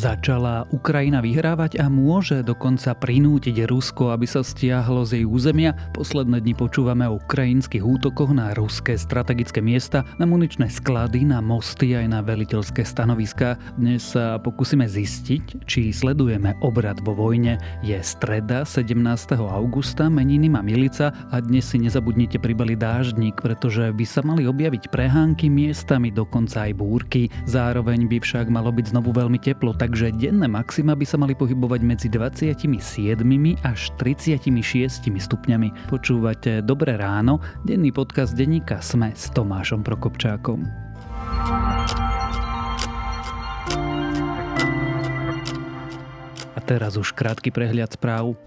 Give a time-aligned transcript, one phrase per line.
[0.00, 5.76] Začala Ukrajina vyhrávať a môže dokonca prinútiť Rusko, aby sa stiahlo z jej územia.
[5.92, 11.92] Posledné dni počúvame o ukrajinských útokoch na ruské strategické miesta, na muničné sklady, na mosty
[11.92, 13.60] aj na veliteľské stanoviska.
[13.76, 17.60] Dnes sa pokúsime zistiť, či sledujeme obrad vo vojne.
[17.84, 18.96] Je streda 17.
[19.36, 24.88] augusta, meniny má Milica a dnes si nezabudnite pribali dáždnik, pretože by sa mali objaviť
[24.88, 27.28] prehánky miestami, dokonca aj búrky.
[27.44, 31.82] Zároveň by však malo byť znovu veľmi teplo, takže denné maxima by sa mali pohybovať
[31.82, 32.62] medzi 27
[33.66, 34.46] až 36
[35.10, 35.90] stupňami.
[35.90, 40.62] Počúvate Dobré ráno, denný podcast denníka Sme s Tomášom Prokopčákom.
[46.54, 48.38] A teraz už krátky prehľad správ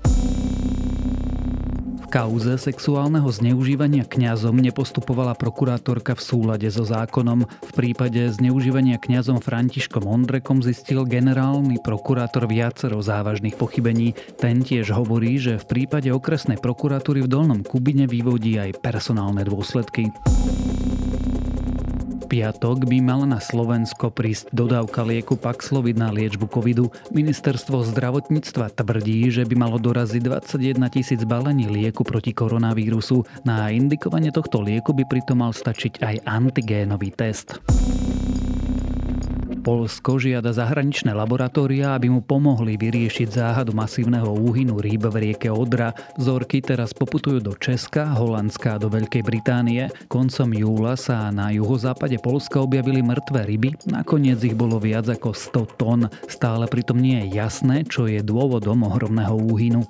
[2.13, 7.49] kauze sexuálneho zneužívania kňazom nepostupovala prokurátorka v súlade so zákonom.
[7.49, 14.13] V prípade zneužívania kňazom Františkom Ondrekom zistil generálny prokurátor viacero závažných pochybení.
[14.37, 20.13] Ten tiež hovorí, že v prípade okresnej prokuratúry v Dolnom Kubine vyvodí aj personálne dôsledky
[22.33, 26.89] piatok by mala na Slovensko prísť dodávka lieku Paxlovid na liečbu covidu.
[27.13, 33.45] Ministerstvo zdravotníctva tvrdí, že by malo doraziť 21 tisíc balení lieku proti koronavírusu.
[33.45, 37.61] Na indikovanie tohto lieku by pritom mal stačiť aj antigénový test.
[39.63, 45.95] Polsko žiada zahraničné laboratória, aby mu pomohli vyriešiť záhadu masívneho úhynu rýb v rieke Odra.
[46.19, 49.87] Vzorky teraz poputujú do Česka, Holandska a do Veľkej Británie.
[50.11, 55.79] Koncom júla sa na juhozápade Polska objavili mŕtve ryby, nakoniec ich bolo viac ako 100
[55.79, 56.11] tón.
[56.27, 59.87] Stále pritom nie je jasné, čo je dôvodom ohromného úhynu.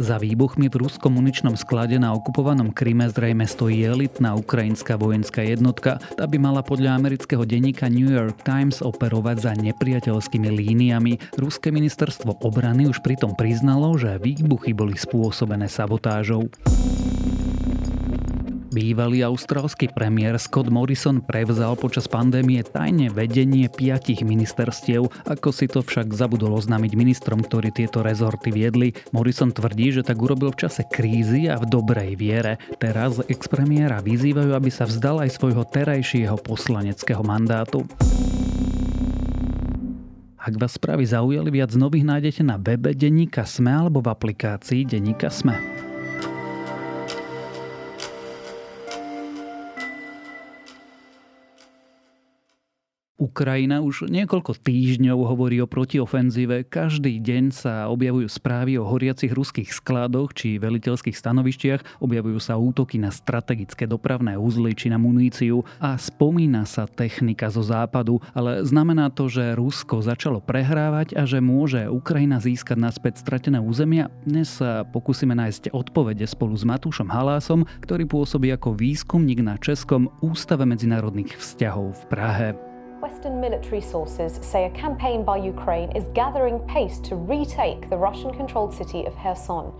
[0.00, 6.00] Za výbuchmi v ruskom muničnom sklade na okupovanom Kryme zrejme stojí elitná ukrajinská vojenská jednotka.
[6.16, 11.36] Tá by mala podľa amerického denníka New York Times operovať za nepriateľskými líniami.
[11.36, 16.48] Ruské ministerstvo obrany už pritom priznalo, že výbuchy boli spôsobené sabotážou.
[18.70, 25.82] Bývalý austrálsky premiér Scott Morrison prevzal počas pandémie tajne vedenie piatich ministerstiev, ako si to
[25.82, 28.94] však zabudol oznámiť ministrom, ktorí tieto rezorty viedli.
[29.10, 32.62] Morrison tvrdí, že tak urobil v čase krízy a v dobrej viere.
[32.78, 37.82] Teraz expremiéra vyzývajú, aby sa vzdal aj svojho terajšieho poslaneckého mandátu.
[40.38, 45.26] Ak vás správy zaujali, viac nových nájdete na webe Denníka Sme alebo v aplikácii Denníka
[45.26, 45.79] Sme.
[53.20, 56.64] Ukrajina už niekoľko týždňov hovorí o protiofenzíve.
[56.64, 62.96] Každý deň sa objavujú správy o horiacich ruských skladoch či veliteľských stanovištiach, objavujú sa útoky
[62.96, 69.12] na strategické dopravné úzly či na muníciu a spomína sa technika zo západu, ale znamená
[69.12, 74.08] to, že Rusko začalo prehrávať a že môže Ukrajina získať naspäť stratené územia.
[74.24, 80.08] Dnes sa pokúsime nájsť odpovede spolu s Matúšom Halásom, ktorý pôsobí ako výskumník na Českom
[80.24, 82.69] Ústave medzinárodných vzťahov v Prahe.
[83.00, 88.30] Western military sources say a campaign by Ukraine is gathering pace to retake the Russian
[88.30, 89.72] controlled city of Kherson.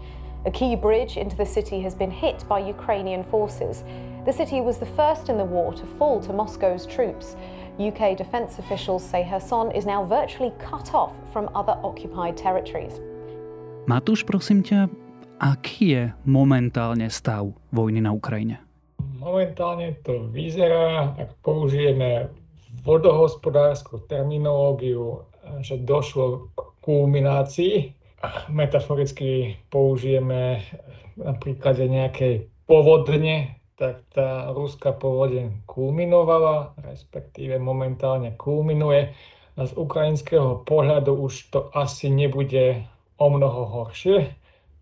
[0.46, 3.84] A key bridge into the city has been hit by Ukrainian forces.
[4.24, 7.36] The city was the first in the war to fall to Moscow's troops.
[7.78, 13.04] UK defence officials say Kherson is now virtually cut off from other occupied territories.
[13.84, 14.88] Matúš, prosím ťa,
[15.36, 18.64] aký je momentálne stav vojny na Ukrajine?
[19.20, 22.39] Momentálne to vyzerá, ak použijeme
[22.84, 25.24] vodohospodárskú terminológiu,
[25.60, 27.74] že došlo k kulminácii.
[28.52, 30.60] Metaforicky použijeme
[31.16, 39.16] na príklade nejakej povodne, tak tá ruská povodeň kulminovala, respektíve momentálne kulminuje.
[39.56, 42.84] A z ukrajinského pohľadu už to asi nebude
[43.16, 44.32] o mnoho horšie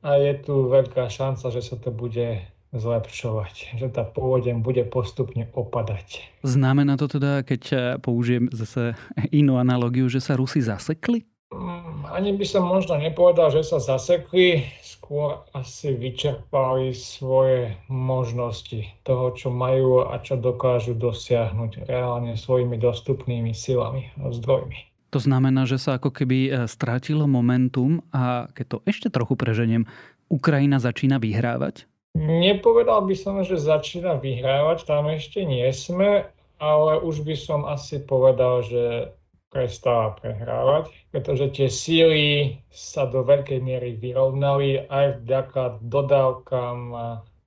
[0.03, 2.39] a je tu veľká šanca, že sa to bude
[2.73, 6.25] zlepšovať, že tá pôvodem bude postupne opadať.
[6.45, 7.63] Znamená to teda, keď
[8.05, 8.93] použijem zase
[9.33, 11.25] inú analogiu, že sa Rusi zasekli?
[11.49, 19.33] Mm, ani by som možno nepovedal, že sa zasekli, skôr asi vyčerpali svoje možnosti toho,
[19.33, 24.77] čo majú a čo dokážu dosiahnuť reálne svojimi dostupnými silami a zdrojmi.
[25.09, 29.89] To znamená, že sa ako keby e, strátilo momentum a keď to ešte trochu preženiem,
[30.29, 31.89] Ukrajina začína vyhrávať?
[32.19, 36.27] Nepovedal by som, že začína vyhrávať, tam ešte nie sme,
[36.59, 39.15] ale už by som asi povedal, že
[39.55, 46.79] prestáva prehrávať, pretože tie síly sa do veľkej miery vyrovnali aj vďaka dodávkam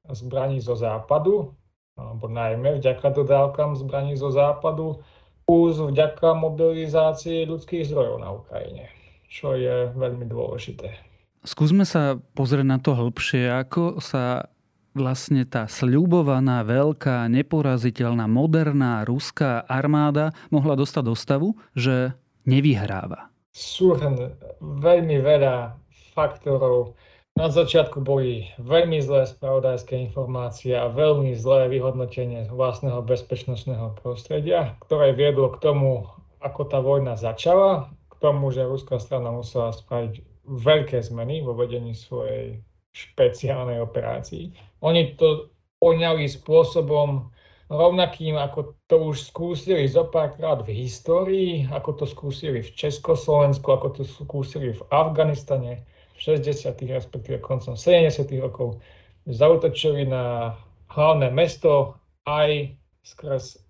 [0.09, 1.51] zbraní zo západu,
[1.99, 5.03] alebo najmä vďaka dodávkam zbraní zo západu.
[5.45, 8.87] plus vďaka mobilizácii ľudských zdrojov na Ukrajine,
[9.27, 10.95] čo je veľmi dôležité.
[11.41, 14.47] Skúsme sa pozrieť na to hĺbšie, ako sa
[14.91, 23.31] vlastne tá sľubovaná, veľká, neporaziteľná, moderná ruská armáda mohla dostať do stavu, že nevyhráva?
[23.51, 25.75] Súhrn veľmi veľa
[26.15, 26.95] faktorov.
[27.39, 35.15] Na začiatku boli veľmi zlé spravodajské informácie a veľmi zlé vyhodnotenie vlastného bezpečnostného prostredia, ktoré
[35.15, 36.11] viedlo k tomu,
[36.43, 41.95] ako tá vojna začala, k tomu, že ruská strana musela spraviť veľké zmeny vo vedení
[41.95, 42.59] svojej
[42.91, 44.51] špeciálnej operácii.
[44.83, 47.31] Oni to poňali spôsobom
[47.71, 54.03] rovnakým, ako to už skúsili zopárkrát v histórii, ako to skúsili v Československu, ako to
[54.03, 56.75] skúsili v Afganistane v 60.
[56.91, 58.27] respektíve koncom 70.
[58.43, 58.83] rokov.
[59.23, 60.57] Zautočili na
[60.91, 61.95] hlavné mesto
[62.27, 62.75] aj
[63.07, 63.63] skrz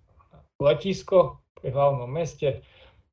[0.58, 2.60] letisko pri hlavnom meste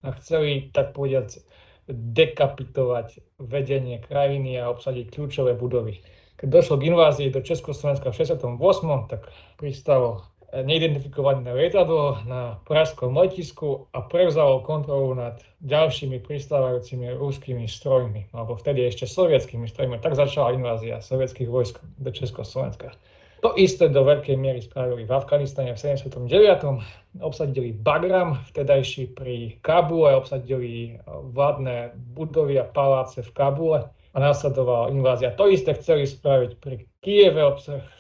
[0.02, 1.44] a chceli, tak povedať,
[1.90, 6.00] dekapitovať vedenie krajiny a obsadiť kľúčové budovy.
[6.40, 9.28] Keď došlo k invázii do Československa v 68., tak
[9.60, 18.58] pristalo neidentifikované lietadlo na pražskom letisku a prevzalo kontrolu nad ďalšími pristávajúcimi ruskými strojmi, alebo
[18.58, 20.02] vtedy ešte sovietskými strojmi.
[20.02, 22.98] Tak začala invázia sovietských vojsk do Československa.
[23.40, 27.24] To isté do veľkej miery spravili v Afganistane v 79.
[27.24, 35.32] Obsadili Bagram, vtedajší pri Kabule, obsadili vládne budovy a paláce v Kabule a následovala invázia.
[35.40, 37.42] To isté chceli spraviť pri Kieve,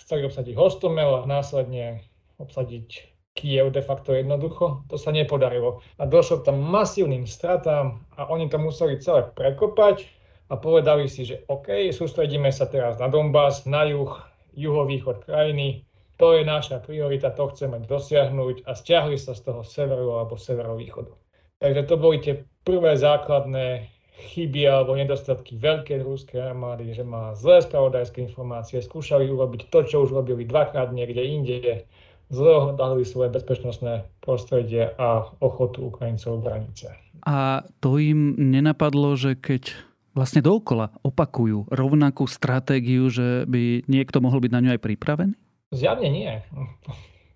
[0.04, 2.04] chceli obsadiť Hostomel a následne
[2.36, 3.08] obsadiť
[3.40, 4.84] Kiev de facto jednoducho.
[4.92, 5.80] To sa nepodarilo.
[5.96, 10.04] A došlo tam masívnym stratám a oni to museli celé prekopať
[10.52, 14.12] a povedali si, že OK, sústredíme sa teraz na Donbass, na juh,
[14.60, 15.88] juhovýchod krajiny,
[16.20, 21.16] to je naša priorita, to chceme dosiahnuť a stiahli sa z toho severu alebo severovýchodu.
[21.64, 23.88] Takže to boli tie prvé základné
[24.20, 30.04] chyby alebo nedostatky veľkej ruskej armády, že má zlé spravodajské informácie, skúšali urobiť to, čo
[30.04, 31.88] už robili dvakrát niekde inde,
[32.30, 36.92] zle odhalili svoje bezpečnostné prostredie a ochotu Ukrajincov braniť sa.
[37.26, 39.72] A to im nenapadlo, že keď
[40.14, 45.34] vlastne dookola opakujú rovnakú stratégiu, že by niekto mohol byť na ňu aj pripravený?
[45.74, 46.32] Zjavne nie.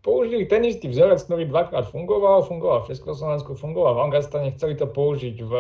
[0.03, 4.89] Použili ten istý vzorec, ktorý dvakrát fungoval, fungoval v Československu, fungoval v Angastane, chceli to
[4.89, 5.53] použiť v,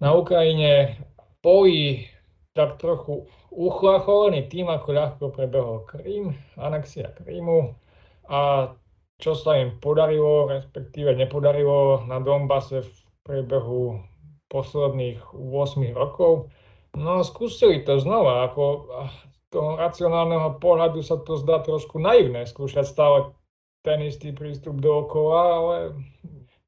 [0.00, 0.96] na Ukrajine.
[1.44, 2.08] Boli
[2.56, 7.76] tak trochu uchlachovaní tým, ako ľahko prebehol Krím, anexia Krímu
[8.32, 8.72] a
[9.16, 12.92] čo sa im podarilo, respektíve nepodarilo na Donbase v
[13.24, 14.00] priebehu
[14.48, 16.50] posledných 8 rokov.
[16.96, 18.88] No skúsili to znova, ako
[19.52, 23.18] toho racionálneho pohľadu sa to zdá trošku naivné skúšať stále
[23.86, 25.76] ten istý prístup dookola, ale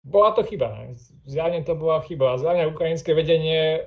[0.06, 0.94] bola to chyba.
[1.26, 2.38] Zjavne to bola chyba.
[2.38, 3.82] Zjavne ukrajinské vedenie,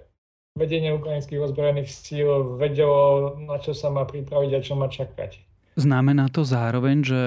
[0.60, 5.40] vedenie ukrajinských ozbrojených síl vedelo, na čo sa má pripraviť a čo má čakať.
[5.80, 7.22] Znamená to zároveň, že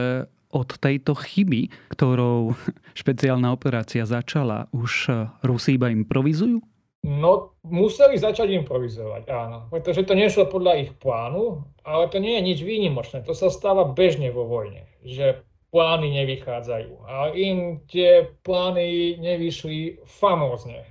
[0.54, 2.54] od tejto chyby, ktorou
[3.00, 5.10] špeciálna operácia začala, už
[5.42, 6.62] Rusi iba improvizujú?
[7.04, 9.68] No, museli začať improvizovať, áno.
[9.68, 13.20] Pretože to nešlo podľa ich plánu, ale to nie je nič výnimočné.
[13.28, 17.04] To sa stáva bežne vo vojne, že plány nevychádzajú.
[17.04, 20.88] A im tie plány nevyšli famózne.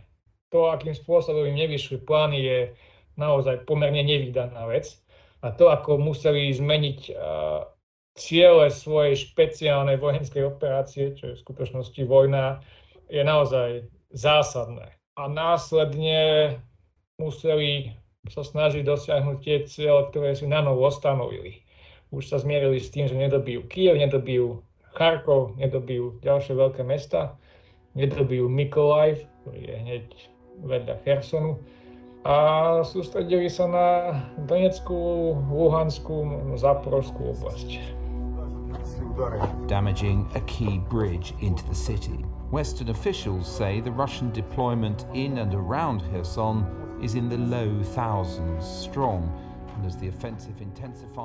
[0.54, 2.60] To, akým spôsobom im nevyšli plány, je
[3.18, 4.94] naozaj pomerne nevydaná vec.
[5.42, 7.10] A to, ako museli zmeniť
[8.14, 12.62] ciele svojej špeciálnej vojenskej operácie, čo je v skutočnosti vojna,
[13.10, 14.94] je naozaj zásadné.
[15.18, 16.58] A následne
[17.18, 17.94] museli
[18.30, 21.66] sa snažiť dosiahnuť tie ciele, ktoré si na novo stanovili.
[22.14, 24.62] Už sa zmierili s tým, že nedobijú Kiev, nedobijú
[24.94, 27.34] Charkov, nedobijú ďalšie veľké mesta,
[27.98, 30.06] nedobijú Mykolaiv, ktorý je hneď
[30.62, 31.58] vedľa Chersonu
[32.24, 32.36] a
[32.88, 33.88] sústredili sa na
[34.48, 36.24] Donetskú, Luhanskú,
[36.56, 38.03] Zaporovskú oblasť.
[39.68, 42.26] Damaging a key bridge into the city.
[42.52, 46.66] Western officials say the Russian deployment in and around Kherson
[47.02, 49.30] is in the low thousands strong.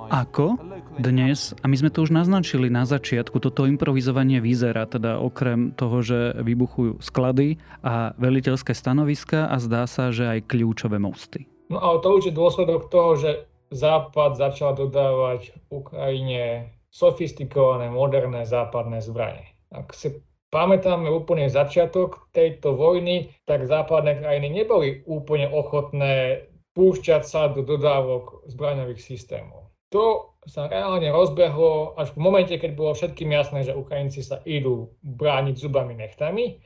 [0.09, 0.59] Ako
[0.99, 6.01] dnes, a my sme to už naznačili na začiatku, toto improvizovanie vyzerá, teda okrem toho,
[6.03, 11.47] že vybuchujú sklady a veliteľské stanoviska a zdá sa, že aj kľúčové mosty.
[11.69, 13.31] No ale to už je dôsledok toho, že
[13.69, 19.45] Západ začal dodávať Ukrajine sofistikované, moderné západné zbranie.
[19.73, 27.53] Ak si pamätáme úplne začiatok tejto vojny, tak západné krajiny neboli úplne ochotné púšťať sa
[27.53, 29.69] do dodávok zbraňových systémov.
[29.89, 34.93] to sa reálne rozbehlo až v momente, keď bolo všetkým jasné, že Ukrajinci sa idú
[35.01, 36.61] brániť zubami nechtami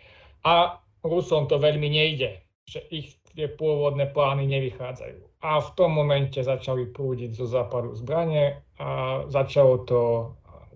[0.46, 5.31] a Rusom to veľmi nejde, že ich tie pôvodné plány nevychádzajú.
[5.42, 10.00] A v tom momente začali prúdiť zo západu zbranie a začalo to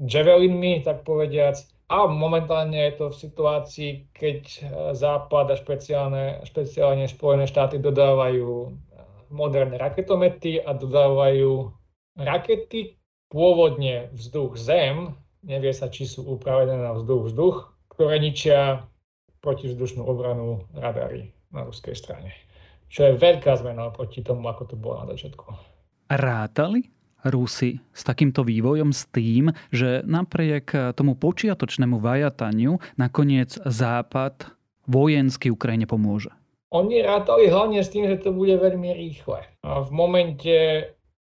[0.03, 1.63] javelinmi, tak povediac.
[1.87, 4.43] A momentálne je to v situácii, keď
[4.91, 8.75] Západ a špeciálne, špeciálne Spojené štáty dodávajú
[9.31, 11.71] moderné raketomety a dodávajú
[12.19, 12.99] rakety
[13.31, 15.15] pôvodne vzduch-zem,
[15.47, 17.57] nevie sa, či sú upravené na vzduch-vzduch,
[17.95, 18.83] ktoré ničia
[19.47, 22.35] protivzdušnú obranu radary na ruskej strane.
[22.87, 25.45] Čo je veľká zmena proti tomu, ako to bolo na začiatku.
[26.07, 26.87] Rátali
[27.27, 34.47] Rusi s takýmto vývojom, s tým, že napriek tomu počiatočnému vajataniu nakoniec Západ
[34.87, 36.31] vojensky Ukrajine pomôže?
[36.71, 39.43] Oni rátali hlavne s tým, že to bude veľmi rýchle.
[39.67, 40.55] A v momente,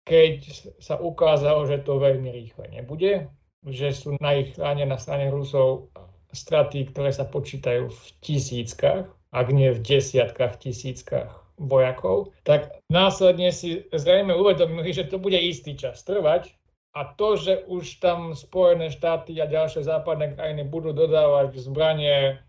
[0.05, 0.41] keď
[0.81, 3.29] sa ukázalo, že to veľmi rýchle nebude,
[3.65, 5.93] že sú na ich strane, na strane Rusov
[6.33, 13.85] straty, ktoré sa počítajú v tisíckach, ak nie v desiatkách tisíckach vojakov, tak následne si
[13.93, 16.49] zrejme uvedomili, že to bude istý čas trvať
[16.97, 22.41] a to, že už tam Spojené štáty a ďalšie západné krajiny budú dodávať zbranie,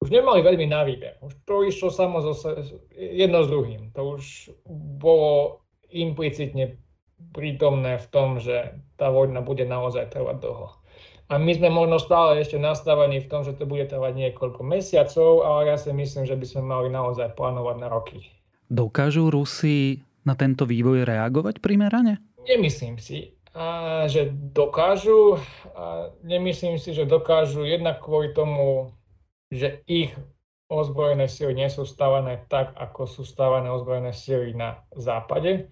[0.00, 1.20] už nemali veľmi na výber.
[1.20, 2.32] Už to išlo samo zo,
[2.96, 3.92] jedno s druhým.
[3.92, 4.48] To už
[4.96, 5.60] bolo
[5.92, 6.80] implicitne
[7.36, 10.80] prítomné v tom, že tá vojna bude naozaj trvať dlho.
[11.30, 15.46] A my sme možno stále ešte nastavení v tom, že to bude trvať niekoľko mesiacov,
[15.46, 18.26] ale ja si myslím, že by sme mali naozaj plánovať na roky.
[18.70, 22.22] Dokážu Rusi na tento vývoj reagovať primerane?
[22.46, 23.34] Nemyslím si,
[24.06, 25.42] že dokážu.
[26.22, 28.94] Nemyslím si, že dokážu jednak kvôli tomu,
[29.50, 30.14] že ich
[30.70, 35.66] ozbrojené sily nie sú stávané tak, ako sú stávané ozbrojené sily na západe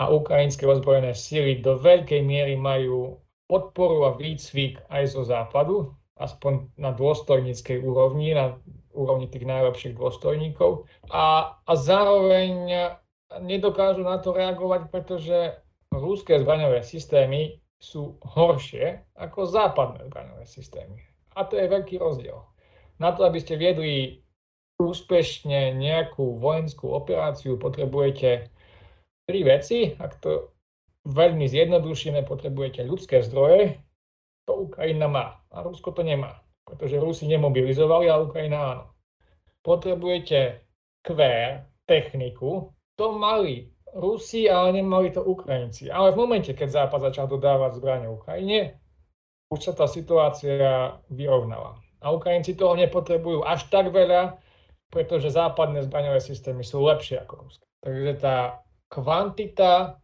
[0.00, 6.74] a ukrajinské ozbrojené sily do veľkej miery majú podporu a výcvik aj zo západu, aspoň
[6.76, 8.58] na dôstojníckej úrovni, na
[8.92, 10.90] úrovni tých najlepších dôstojníkov.
[11.14, 12.66] A, a zároveň
[13.40, 15.62] nedokážu na to reagovať, pretože
[15.94, 20.98] rúské zbraňové systémy sú horšie ako západné zbraňové systémy.
[21.38, 22.42] A to je veľký rozdiel.
[22.98, 24.26] Na to, aby ste viedli
[24.82, 28.50] úspešne nejakú vojenskú operáciu, potrebujete
[29.30, 29.94] tri veci.
[29.98, 30.50] Ak to
[31.06, 33.78] veľmi zjednodušíme, potrebujete ľudské zdroje,
[34.50, 38.84] to Ukrajina má a Rusko to nemá, pretože Rusi nemobilizovali a Ukrajina áno.
[39.64, 40.64] Potrebujete
[41.04, 45.88] kvér, techniku, to mali Rusi, ale nemali to Ukrajinci.
[45.88, 48.76] Ale v momente, keď Západ začal dodávať zbranie Ukrajine,
[49.48, 51.80] už sa tá situácia vyrovnala.
[52.04, 54.36] A Ukrajinci toho nepotrebujú až tak veľa,
[54.92, 57.64] pretože západné zbraňové systémy sú lepšie ako ruské.
[57.80, 58.60] Takže tá
[58.92, 59.96] kvantita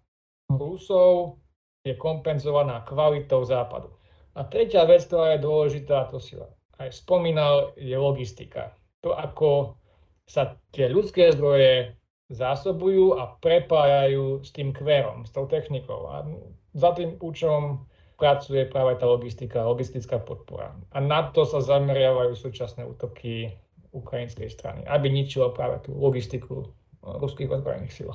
[0.49, 1.41] Rusov
[1.85, 3.93] je kompenzovaná kvalitou západu.
[4.35, 6.35] A tretia vec, ktorá je dôležitá, to si
[6.83, 8.75] aj spomínal, je logistika.
[9.07, 9.79] To, ako
[10.27, 11.95] sa tie ľudské zdroje
[12.33, 16.11] zásobujú a prepájajú s tým kverom, s tou technikou.
[16.11, 16.27] A
[16.75, 17.87] za tým účelom
[18.19, 20.75] pracuje práve tá logistika, logistická podpora.
[20.91, 23.55] A na to sa zameriavajú súčasné útoky
[23.95, 26.67] ukrajinskej strany, aby ničilo práve tú logistiku
[27.05, 28.11] ruských ozbrojených síl.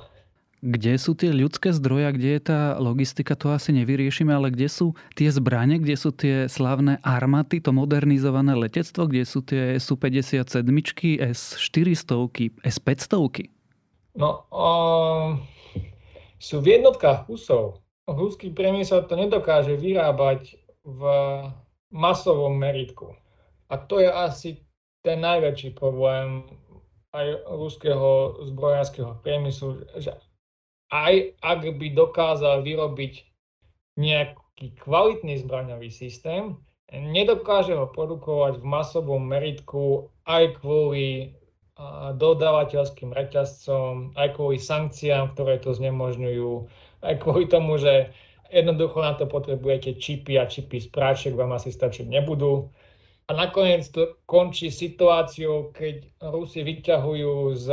[0.60, 4.92] Kde sú tie ľudské zdroje, kde je tá logistika, to asi nevyriešime, ale kde sú
[5.16, 10.68] tie zbranie, kde sú tie slavné armaty, to modernizované letectvo, kde sú tie Su-57,
[11.32, 13.48] S-400, S-500?
[14.20, 15.40] No, um,
[16.44, 17.80] sú v jednotkách kusov.
[18.04, 21.02] Ruský priemysel to nedokáže vyrábať v
[21.88, 23.16] masovom meritku.
[23.72, 24.60] A to je asi
[25.08, 26.44] ten najväčší problém
[27.16, 30.14] aj ruského zbrojárskeho priemyslu, že
[30.90, 33.26] aj ak by dokázal vyrobiť
[33.98, 36.58] nejaký kvalitný zbraňový systém,
[36.90, 41.38] nedokáže ho produkovať v masovom meritku aj kvôli
[42.20, 46.68] dodávateľským reťazcom, aj kvôli sankciám, ktoré to znemožňujú,
[47.08, 48.12] aj kvôli tomu, že
[48.52, 52.68] jednoducho na to potrebujete čipy a čipy z práček vám asi stačiť nebudú.
[53.30, 56.02] A nakoniec to končí situáciou, keď
[56.34, 57.68] Rusi vyťahujú z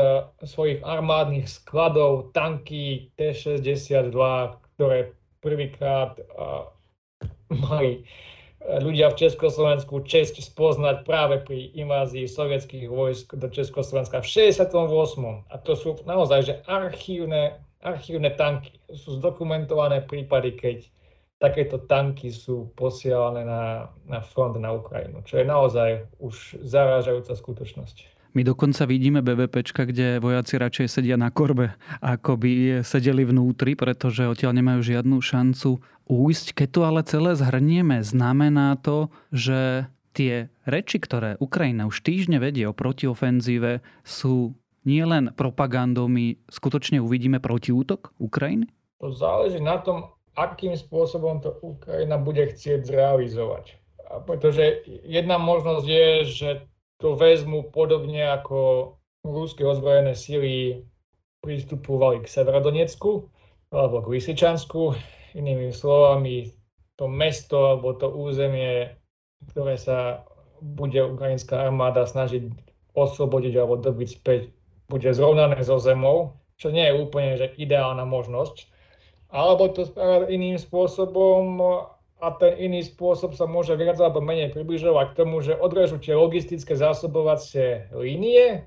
[0.44, 4.12] svojich armádnych skladov tanky T-62,
[4.76, 6.20] ktoré prvýkrát
[7.48, 8.04] mali
[8.68, 14.68] ľudia v Československu čest spoznať práve pri invázii sovietských vojsk do Československa v 68.
[15.48, 18.76] A to sú naozaj že archívne, archívne tanky.
[18.92, 20.78] Sú zdokumentované prípady, keď
[21.36, 28.16] takéto tanky sú posielané na, na front na Ukrajinu, čo je naozaj už zarážajúca skutočnosť.
[28.36, 31.72] My dokonca vidíme BVPčka, kde vojaci radšej sedia na korbe,
[32.04, 36.52] ako by sedeli vnútri, pretože odtiaľ nemajú žiadnu šancu újsť.
[36.52, 42.68] Keď to ale celé zhrnieme, znamená to, že tie reči, ktoré Ukrajina už týždne vedie
[42.68, 44.52] o protiofenzíve, sú
[44.84, 48.68] nielen propagandou, my skutočne uvidíme protiútok Ukrajiny?
[49.00, 53.80] To záleží na tom, akým spôsobom to Ukrajina bude chcieť zrealizovať.
[54.28, 56.50] Pretože jedna možnosť je, že
[57.02, 58.94] to vezmu podobne ako
[59.26, 60.86] ruské ozbrojené síly
[61.42, 63.26] pristupovali k Severodonecku
[63.74, 64.94] alebo k Vysičansku.
[65.36, 66.48] Inými slovami,
[66.96, 68.94] to mesto alebo to územie,
[69.52, 70.24] ktoré sa
[70.64, 72.48] bude ukrajinská armáda snažiť
[72.96, 74.48] oslobodiť alebo dobiť späť,
[74.88, 78.72] bude zrovnané so zemou, čo nie je úplne že ideálna možnosť.
[79.30, 81.60] Alebo to spraviť iným spôsobom,
[82.16, 86.16] a ten iný spôsob sa môže viac alebo menej približovať k tomu, že odrežú tie
[86.16, 88.64] logistické zásobovacie línie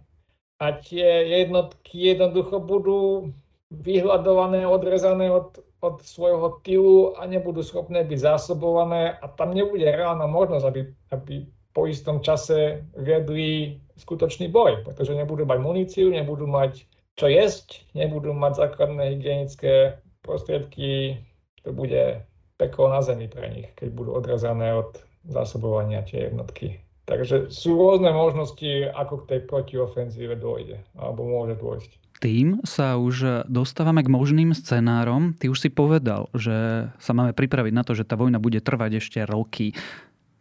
[0.61, 3.33] a tie jednotky jednoducho budú
[3.73, 10.29] vyhľadované, odrezané od, od svojho tylu a nebudú schopné byť zásobované a tam nebude reálna
[10.29, 11.35] možnosť, aby, aby
[11.73, 16.85] po istom čase viedli skutočný boj, pretože nebudú mať muníciu, nebudú mať
[17.17, 19.99] čo jesť, nebudú mať základné hygienické
[20.29, 21.17] prostriedky,
[21.65, 22.21] to bude
[22.61, 26.85] peklo na zemi pre nich, keď budú odrezané od zásobovania tie jednotky.
[27.09, 31.91] Takže sú rôzne možnosti, ako k tej protiofenzíve dôjde, alebo môže dôjsť.
[32.21, 35.33] Tým sa už dostávame k možným scenárom.
[35.33, 39.01] Ty už si povedal, že sa máme pripraviť na to, že tá vojna bude trvať
[39.01, 39.73] ešte roky.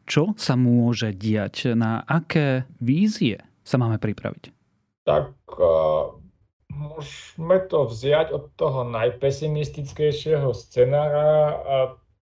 [0.05, 1.73] Čo sa môže diať?
[1.73, 4.53] Na aké vízie sa máme pripraviť?
[5.09, 6.19] Tak uh,
[6.99, 11.77] môžeme to vziať od toho najpesimistickejšieho scenára a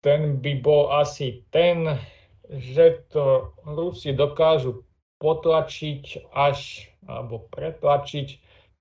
[0.00, 1.96] ten by bol asi ten,
[2.48, 4.84] že to Rusi dokážu
[5.20, 8.28] potlačiť až, alebo pretlačiť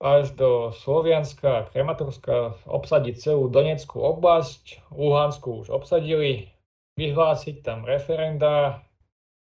[0.04, 6.52] až do Slovianska Krematorska, obsadiť celú Donetskú oblasť, Luhansku už obsadili,
[7.00, 8.84] vyhlásiť tam referenda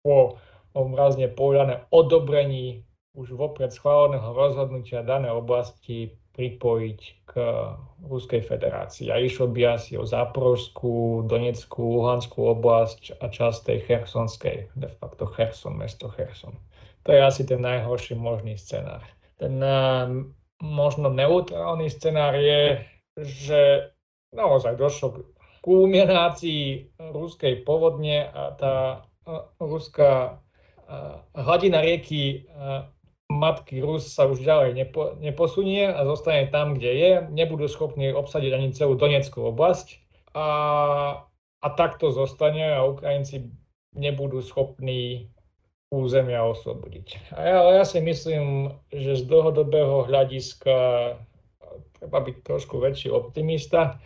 [0.05, 0.37] po
[0.77, 7.33] obrazne povedané odobrení už vopred schváleného rozhodnutia danej oblasti pripojiť k
[8.09, 9.13] Ruskej federácii.
[9.13, 15.29] A išlo by asi o Záporovskú, Donetskú, Luhanskú oblasť a časť tej Chersonskej, de facto
[15.29, 16.57] Cherson, mesto Cherson.
[17.05, 19.05] To je asi ten najhorší možný scenár.
[19.37, 20.09] Ten uh,
[20.65, 22.81] možno neutrálny scenár je,
[23.21, 23.93] že
[24.33, 25.17] naozaj došlo k
[25.61, 28.77] kulminácii ruskej povodne a tá
[29.29, 30.41] uh, ruská
[30.89, 32.49] uh, hladina rieky
[33.33, 37.13] matky Rus sa už ďalej nepo, neposunie a zostane tam, kde je.
[37.33, 39.97] Nebudú schopní obsadiť ani celú Donetskú oblasť.
[40.37, 40.47] A,
[41.65, 43.49] a takto zostane a Ukrajinci
[43.97, 45.33] nebudú schopní
[45.93, 47.37] územia oslobodiť.
[47.37, 50.77] A ja, ale ja si myslím, že z dlhodobého hľadiska
[52.01, 54.01] treba byť trošku väčší optimista.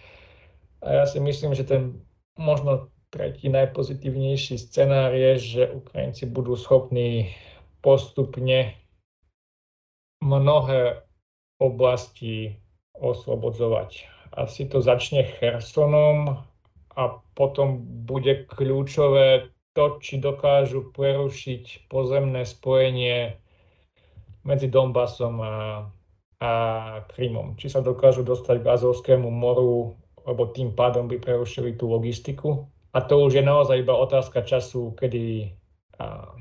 [0.82, 2.02] A ja si myslím, že ten
[2.34, 7.32] možno tretí najpozitívnejší scenár je, že Ukrajinci budú schopní
[7.80, 8.74] postupne
[10.20, 11.02] mnohé
[11.60, 12.56] oblasti
[12.96, 14.08] oslobodzovať.
[14.36, 16.44] Asi to začne Chersonom
[16.96, 17.02] a
[17.36, 23.36] potom bude kľúčové to, či dokážu prerušiť pozemné spojenie
[24.48, 25.84] medzi Donbasom a,
[26.40, 26.50] a
[27.12, 27.60] Krymom.
[27.60, 29.92] Či sa dokážu dostať k Azovskému moru,
[30.24, 32.64] lebo tým pádom by prerušili tú logistiku.
[32.96, 35.52] A to už je naozaj iba otázka času, kedy
[36.00, 36.32] a,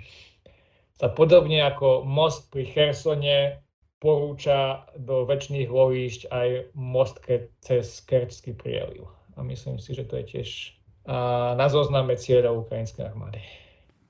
[0.96, 3.65] sa podobne ako most pri Chersone
[4.00, 7.20] porúča do väčšných lovíšť aj most
[7.64, 9.08] cez Kerčský prieliv.
[9.36, 10.50] A myslím si, že to je tiež
[11.56, 13.40] na zozname cieľov ukrajinskej armády.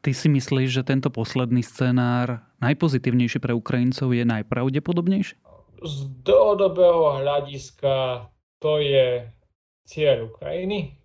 [0.05, 5.35] Ty si myslíš, že tento posledný scenár najpozitívnejší pre Ukrajincov je najpravdepodobnejší?
[5.81, 8.29] Z dlhodobého hľadiska
[8.61, 9.25] to je
[9.89, 11.01] cieľ Ukrajiny.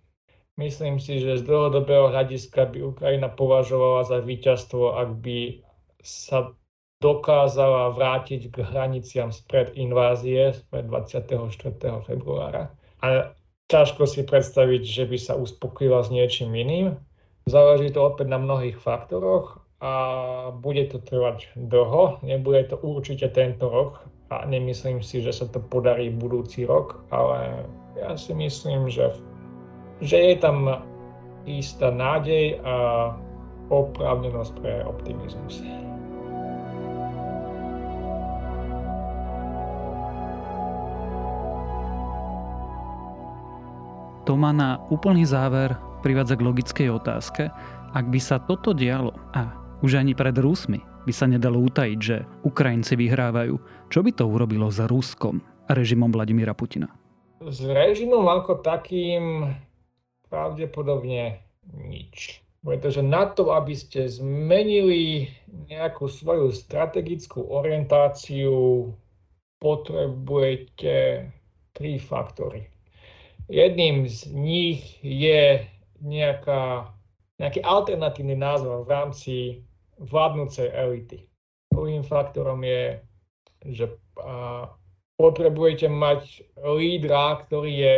[0.61, 5.65] Myslím si, že z dlhodobého hľadiska by Ukrajina považovala za víťazstvo, ak by
[6.05, 6.53] sa
[7.01, 11.49] dokázala vrátiť k hraniciam spred invázie, spred 24.
[12.05, 12.69] februára.
[13.01, 13.33] A
[13.67, 16.93] ťažko si predstaviť, že by sa uspokojila s niečím iným.
[17.49, 19.93] Záleží to opäť na mnohých faktoroch a
[20.53, 22.21] bude to trvať dlho.
[22.21, 27.65] Nebude to určite tento rok a nemyslím si, že sa to podarí budúci rok, ale
[27.97, 29.09] ja si myslím, že,
[30.05, 30.85] že je tam
[31.49, 33.09] istá nádej a
[33.73, 35.65] oprávnenosť pre optimizmus.
[44.31, 47.51] To ma na úplný záver privádza k logickej otázke.
[47.91, 49.51] Ak by sa toto dialo a
[49.83, 53.59] už ani pred Rusmi by sa nedalo utajiť, že Ukrajinci vyhrávajú.
[53.91, 56.87] Čo by to urobilo s Ruskom a režimom Vladimíra Putina?
[57.43, 59.51] S režimom ako takým
[60.31, 61.43] pravdepodobne
[61.75, 62.39] nič.
[62.63, 65.27] Pretože na to, aby ste zmenili
[65.67, 68.87] nejakú svoju strategickú orientáciu,
[69.59, 71.27] potrebujete
[71.75, 72.71] tri faktory.
[73.51, 75.67] Jedným z nich je
[75.99, 76.87] nejaká,
[77.35, 79.35] nejaký alternatívny názor v rámci
[79.99, 81.27] vládnúcej elity.
[81.67, 83.03] Prvým faktorom je,
[83.67, 83.91] že
[85.19, 87.95] potrebujete mať lídra, ktorý je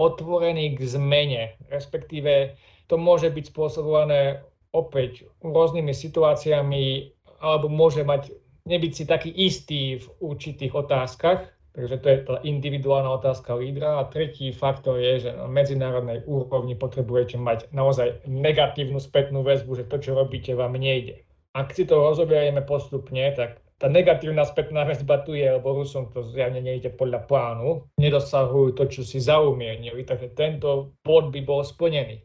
[0.00, 2.56] otvorený k zmene, respektíve
[2.88, 4.40] to môže byť spôsobované
[4.72, 7.12] opäť rôznymi situáciami,
[7.44, 8.32] alebo môže mať,
[8.64, 14.00] nebyť si taký istý v určitých otázkach, Takže to je tá individuálna otázka lídra.
[14.00, 19.84] A tretí faktor je, že na medzinárodnej úrovni potrebujete mať naozaj negatívnu spätnú väzbu, že
[19.84, 21.20] to, čo robíte, vám nejde.
[21.52, 26.24] Ak si to rozoberieme postupne, tak tá negatívna spätná väzba tu je, lebo Rusom to
[26.32, 32.24] zjavne nejde podľa plánu, nedosahujú to, čo si zaumiernili, takže tento bod by bol splnený.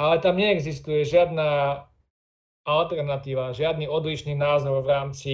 [0.00, 1.80] Ale tam neexistuje žiadna
[2.64, 5.32] alternatíva, žiadny odlišný názor v rámci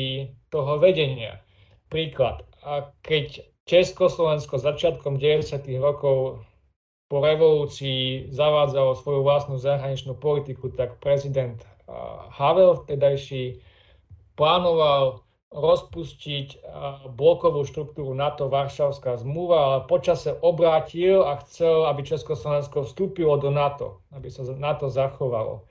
[0.50, 1.38] toho vedenia.
[1.86, 5.68] Príklad, a keď Československo začiatkom 90.
[5.80, 6.40] rokov
[7.12, 11.60] po revolúcii zavádzalo svoju vlastnú zahraničnú politiku, tak prezident
[12.32, 13.60] Havel vtedajší
[14.40, 15.20] plánoval
[15.54, 16.66] rozpustiť
[17.14, 24.02] blokovú štruktúru NATO Varšavská zmluva, ale počase obrátil a chcel, aby Československo vstúpilo do NATO,
[24.10, 25.62] aby sa NATO zachovalo.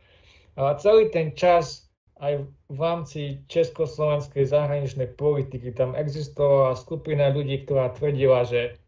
[0.55, 1.91] A celý ten čas
[2.23, 2.33] aj
[2.71, 8.79] v rámci československej zahraničnej politiky tam existovala skupina ľudí, ktorá tvrdila, že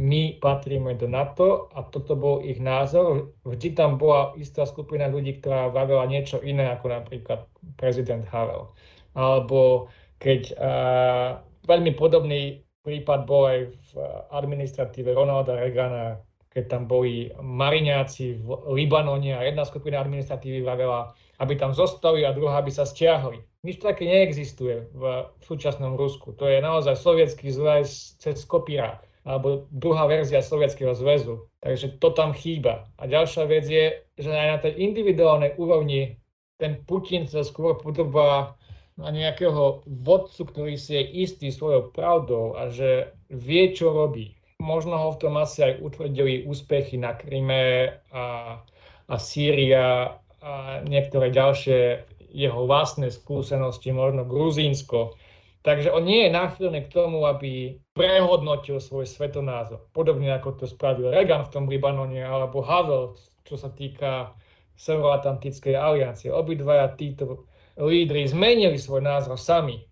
[0.00, 3.36] my patríme do NATO a toto bol ich názor.
[3.44, 7.44] Vždy tam bola istá skupina ľudí, ktorá vravila niečo iné, ako napríklad
[7.76, 8.72] prezident Havel.
[9.12, 13.90] Alebo keď uh, veľmi podobný prípad bol aj v
[14.32, 16.16] administratíve Ronalda Reagana,
[16.48, 22.36] keď tam boli Mariňáci v Libanone a jedna skupina administratívy vravela, aby tam zostali a
[22.36, 23.40] druhá by sa stiahli.
[23.64, 26.36] Nič také neexistuje v, v súčasnom Rusku.
[26.36, 31.44] To je naozaj sovietský zväz cez kopírák alebo druhá verzia Sovietskeho zväzu.
[31.60, 32.88] Takže to tam chýba.
[32.96, 36.16] A ďalšia vec je, že aj na tej individuálnej úrovni
[36.56, 38.56] ten Putin sa skôr podobá
[39.00, 44.36] na nejakého vodcu, ktorý si je istý svojou pravdou a že vie, čo robí.
[44.60, 48.60] Možno ho v tom asi aj utvrdili úspechy na Kryme a,
[49.08, 55.16] a Sýria a niektoré ďalšie jeho vlastné skúsenosti, možno Gruzínsko.
[55.60, 59.84] Takže on nie je náchylný k tomu, aby prehodnotil svoj svetonázor.
[59.92, 64.32] Podobne ako to spravil Reagan v tom Libanone alebo Havel, čo sa týka
[64.80, 66.32] Severoatlantickej aliancie.
[66.32, 67.44] Obidvaja títo
[67.76, 69.84] lídry zmenili svoj názor sami.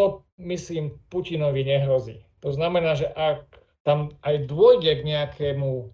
[0.00, 2.24] To, myslím, Putinovi nehrozí.
[2.40, 3.44] To znamená, že ak
[3.84, 5.92] tam aj dôjde k nejakému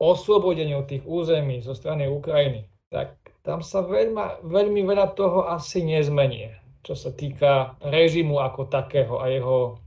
[0.00, 3.14] oslobodeniu tých území zo strany Ukrajiny, tak
[3.46, 6.50] tam sa veľma, veľmi veľa toho asi nezmení,
[6.82, 9.78] čo sa týka režimu ako takého a jeho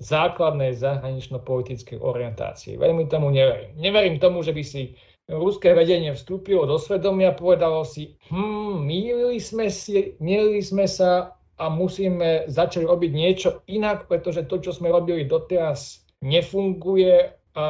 [0.00, 2.80] základnej zahranično-politickej orientácie.
[2.80, 3.76] Veľmi tomu neverím.
[3.76, 4.96] Neverím tomu, že by si
[5.28, 11.68] ruské vedenie vstúpilo do svedomia povedalo si, hm, mýlili sme, si, mýlili sme sa a
[11.68, 17.66] musíme začať robiť niečo inak, pretože to, čo sme robili doteraz, nefunguje a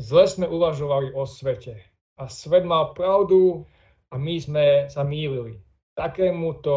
[0.00, 1.76] zle sme uvažovali o svete.
[2.16, 3.68] A svet mal pravdu,
[4.08, 5.60] a my sme sa mýlili.
[5.98, 6.76] Takémuto,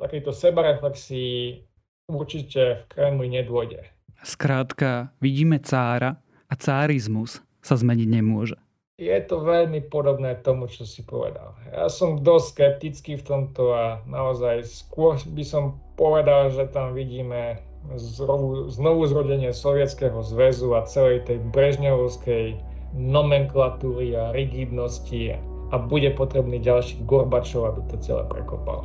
[0.00, 1.62] takéto sebareflexii
[2.08, 3.84] určite v Kremli nedôjde.
[4.22, 6.18] Skrátka, vidíme cára
[6.48, 8.58] a cárizmus sa zmeniť nemôže.
[9.00, 11.58] Je to veľmi podobné tomu, čo si povedal.
[11.74, 17.58] Ja som dosť skeptický v tomto a naozaj skôr by som povedal, že tam vidíme
[17.98, 22.62] znovu, znovu zrodenie Sovietskeho zväzu a celej tej brežňovskej
[22.94, 25.34] nomenklatúry a rigidnosti
[25.72, 28.84] a bude potrebný ďalší Gorbačov, aby to celé prekopal.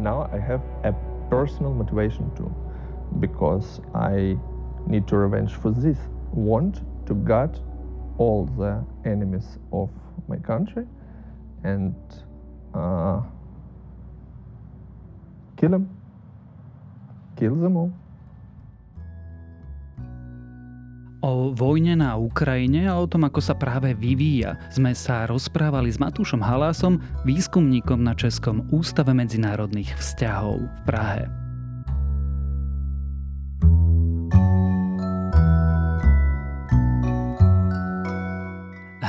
[0.00, 0.96] Now I have a
[1.28, 2.48] personal motivation too,
[3.20, 4.40] because I
[4.88, 6.00] need to revenge for this.
[6.32, 7.60] Want to gut
[8.16, 9.92] all the enemies of
[10.28, 10.88] my country
[11.64, 11.92] and
[12.72, 13.20] uh,
[15.60, 15.92] kill them.
[17.36, 17.92] Kill them all.
[21.22, 26.02] O vojne na Ukrajine a o tom, ako sa práve vyvíja, sme sa rozprávali s
[26.02, 31.41] Matúšom Halásom, výskumníkom na Českom ústave medzinárodných vzťahov v Prahe.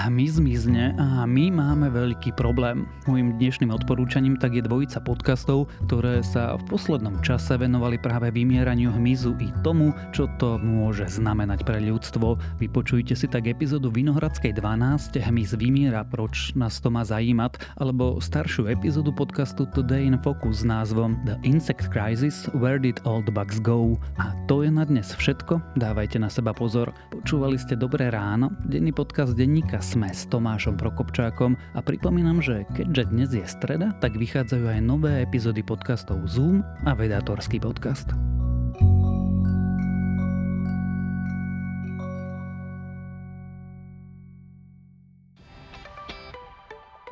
[0.04, 2.84] Hmyz zmizne a my máme veľký problém.
[3.08, 8.92] Mojím dnešným odporúčaním tak je dvojica podcastov, ktoré sa v poslednom čase venovali práve vymieraniu
[8.92, 12.36] hmyzu i tomu, čo to môže znamenať pre ľudstvo.
[12.60, 18.68] Vypočujte si tak epizódu Vinohradskej 12 Hmyz vymiera, proč nás to má zajímať, alebo staršiu
[18.68, 23.64] epizódu podcastu Today in Focus s názvom The Insect Crisis Where Did All the Bugs
[23.64, 23.96] Go?
[24.20, 26.92] A to je na dnes všetko, dávajte na seba pozor.
[27.08, 33.14] Počúvali ste Dobré ráno, denný podcast denníka Sme s Tomášom Prokopčákom a pripomínam, že keďže
[33.14, 38.10] dnes je streda, tak vychádzajú aj nové epizódy podcastov Zoom a Vedátorský podcast.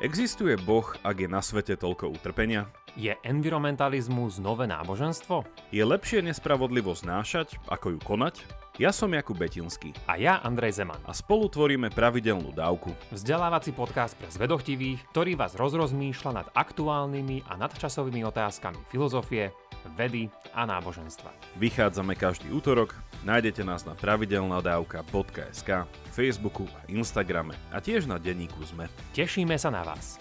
[0.02, 2.66] Existuje Boh, ak je na svete toľko utrpenia?
[2.98, 5.46] Je environmentalizmus nové náboženstvo?
[5.70, 8.61] Je lepšie nespravodlivosť znášať, ako ju konať?
[8.82, 9.94] Ja som Jakub Betinský.
[10.10, 10.98] A ja Andrej Zeman.
[11.06, 12.90] A spolu tvoríme pravidelnú dávku.
[13.14, 19.54] Vzdelávací podcast pre zvedochtivých, ktorý vás rozrozmýšľa nad aktuálnymi a nadčasovými otázkami filozofie,
[19.94, 21.30] vedy a náboženstva.
[21.62, 28.90] Vychádzame každý útorok, nájdete nás na pravidelnadavka.sk, Facebooku a Instagrame a tiež na denníku ZME.
[29.14, 30.18] Tešíme sa na vás.